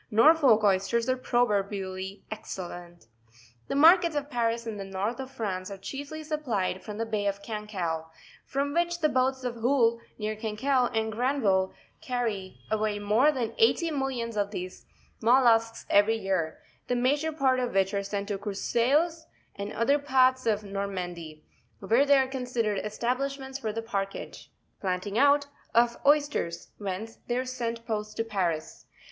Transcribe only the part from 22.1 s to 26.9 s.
are considerable establishments for the parkage (planting out) of oysters,